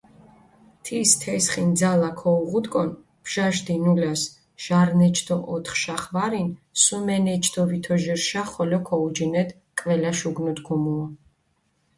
თის 0.85 1.11
თესხი 1.23 1.61
ნძალა 1.71 2.09
ქოუღუდუკონ, 2.19 2.89
ბჟაშ 3.23 3.55
დინულას 3.65 4.21
ჟარნეჩდოოთხშახ 4.63 6.01
ვარინ, 6.13 6.49
სუმენეჩდოვითოჟირშახ 6.83 8.47
ხოლო 8.53 8.79
ქოუჯინედ 8.87 9.49
კველაშ 9.79 10.19
უგნუდგუმუო. 10.29 11.05